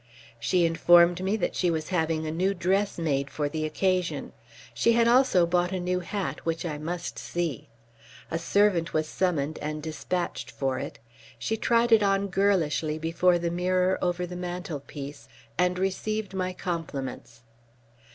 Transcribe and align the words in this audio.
She 0.39 0.65
informed 0.65 1.23
me 1.23 1.35
that 1.37 1.55
she 1.55 1.69
was 1.69 1.89
having 1.89 2.25
a 2.25 2.31
new 2.31 2.55
dress 2.55 2.97
made 2.97 3.29
for 3.29 3.47
the 3.47 3.65
occasion. 3.67 4.33
She 4.73 4.93
had 4.93 5.07
also 5.07 5.45
bought 5.45 5.71
a 5.71 5.79
new 5.79 5.99
hat, 5.99 6.43
which 6.43 6.65
I 6.65 6.79
must 6.79 7.19
see. 7.19 7.69
A 8.31 8.39
servant 8.39 8.95
was 8.95 9.07
summoned 9.07 9.59
and 9.61 9.83
dispatched 9.83 10.49
for 10.49 10.79
it. 10.79 10.97
She 11.37 11.55
tried 11.55 11.91
it 11.91 12.01
on 12.01 12.29
girlishly 12.29 12.97
before 12.97 13.37
the 13.37 13.51
mirror 13.51 13.99
over 14.01 14.25
the 14.25 14.35
mantelpiece, 14.35 15.27
and 15.55 15.77
received 15.77 16.33
my 16.33 16.51
compliments. 16.51 17.43